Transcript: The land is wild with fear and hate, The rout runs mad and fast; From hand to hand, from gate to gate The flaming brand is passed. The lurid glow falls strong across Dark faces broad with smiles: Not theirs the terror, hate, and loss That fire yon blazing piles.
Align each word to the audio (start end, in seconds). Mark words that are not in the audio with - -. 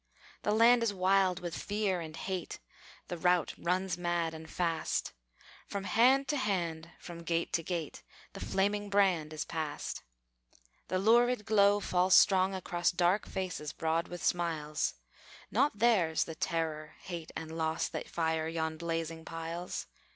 The 0.41 0.51
land 0.51 0.81
is 0.81 0.95
wild 0.95 1.41
with 1.41 1.55
fear 1.55 2.01
and 2.01 2.17
hate, 2.17 2.57
The 3.07 3.19
rout 3.19 3.53
runs 3.55 3.99
mad 3.99 4.33
and 4.33 4.49
fast; 4.49 5.13
From 5.67 5.83
hand 5.83 6.27
to 6.29 6.37
hand, 6.37 6.89
from 6.97 7.21
gate 7.21 7.53
to 7.53 7.61
gate 7.61 8.01
The 8.33 8.39
flaming 8.39 8.89
brand 8.89 9.31
is 9.31 9.45
passed. 9.45 10.01
The 10.87 10.97
lurid 10.97 11.45
glow 11.45 11.79
falls 11.79 12.15
strong 12.15 12.55
across 12.55 12.89
Dark 12.89 13.27
faces 13.27 13.73
broad 13.73 14.07
with 14.07 14.23
smiles: 14.23 14.95
Not 15.51 15.77
theirs 15.77 16.23
the 16.23 16.33
terror, 16.33 16.95
hate, 17.01 17.31
and 17.35 17.55
loss 17.55 17.87
That 17.87 18.09
fire 18.09 18.47
yon 18.47 18.77
blazing 18.77 19.23
piles. 19.23 19.85